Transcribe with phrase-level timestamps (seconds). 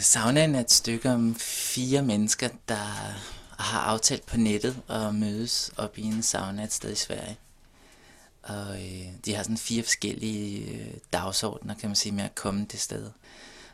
[0.00, 2.74] Saunaen er et stykke om fire mennesker, der
[3.58, 7.36] har aftalt på nettet at mødes op i en sauna et sted i Sverige.
[8.42, 12.66] Og øh, de har sådan fire forskellige øh, dagsordner, kan man sige, med at komme
[12.72, 13.10] det sted.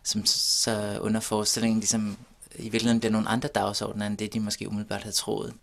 [0.02, 2.16] Som så under forestillingen ligesom,
[2.56, 5.54] i virkeligheden bliver nogle andre dagsordner, end det de måske umiddelbart havde troet.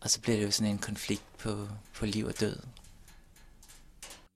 [0.00, 2.56] Og så bliver det jo sådan en konflikt på, på liv og død.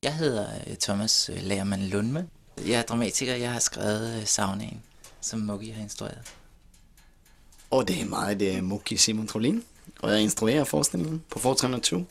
[0.02, 2.28] Jeg hedder øh, Thomas øh, Lærmann Lundme.
[2.66, 4.82] Jeg er dramatiker, jeg har skrevet øh, Saunaen,
[5.26, 6.34] som Muggi har instrueret.
[7.70, 9.64] Og det er mig, det er Muggi Simon Trolin,
[10.00, 12.06] og jeg instruerer forestillingen på Fortran 20.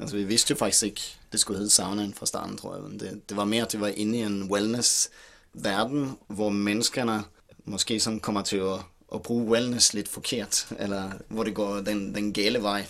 [0.00, 1.00] Altså, vi vidste jo faktisk ikke,
[1.32, 2.82] det skulle hedde saunaen fra starten, tror jeg.
[2.84, 7.24] Men det, det var mere, at det var inde i en wellness-verden, hvor menneskerne
[7.64, 8.80] måske sådan kommer til at,
[9.14, 12.86] at bruge wellness lidt forkert, eller hvor det går den, den gale vej.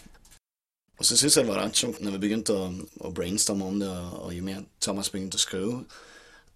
[0.99, 2.71] Og så synes jeg, det var ret sjovt, når vi begyndte at,
[3.05, 5.85] at brainstorme om det, og, og jo mere Thomas begyndte at skrive,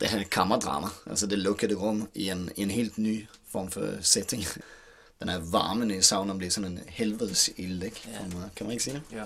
[0.00, 4.02] det her kammerdrama, altså det lukkede rum i en, i en helt ny form for
[4.02, 4.44] setting.
[5.20, 8.08] Den er varmen i saunaen bliver sådan en helvedes ild, ikke?
[8.12, 8.18] Ja.
[8.56, 9.16] Kan man ikke sige det?
[9.16, 9.24] Ja.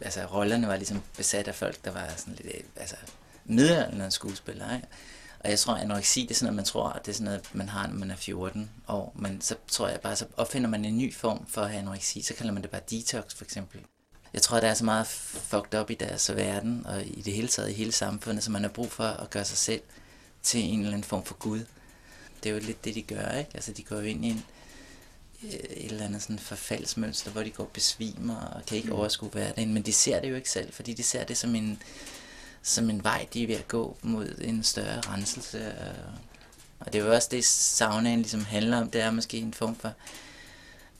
[0.00, 2.96] Altså, rollerne var ligesom besat af folk, der var sådan lidt, altså,
[3.44, 4.88] middelalderne skuespillere, ikke?
[5.40, 7.24] Og jeg tror, at anoreksi, det er sådan noget, man tror, at det er sådan
[7.24, 9.12] noget, man har, når man er 14 år.
[9.16, 12.22] Men så tror jeg bare, så opfinder man en ny form for at have anoreksi.
[12.22, 13.80] Så kalder man det bare detox, for eksempel.
[14.32, 17.48] Jeg tror, der er så meget fucked up i deres verden, og i det hele
[17.48, 19.80] taget i hele samfundet, så man har brug for at gøre sig selv
[20.42, 21.64] til en eller anden form for Gud.
[22.42, 23.50] Det er jo lidt det, de gør, ikke?
[23.54, 24.44] Altså, de går jo ind i en,
[25.44, 29.74] øh, et eller andet sådan forfaldsmønster, hvor de går besvimer og kan ikke overskue hverdagen,
[29.74, 31.82] men de ser det jo ikke selv, fordi de ser det som en,
[32.62, 35.74] som en vej, de er ved at gå mod en større renselse.
[36.80, 39.76] Og det er jo også det, saunaen ligesom handler om, det er måske en form
[39.76, 39.92] for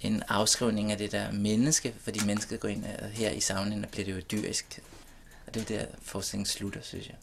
[0.01, 4.05] en afskrivning af det der menneske, fordi mennesket går ind her i saunaen, og bliver
[4.05, 4.81] det jo dyrisk.
[5.47, 7.17] Og det er der, forskningen slutter, synes jeg.